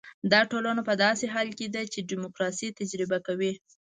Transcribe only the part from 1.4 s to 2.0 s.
کې ده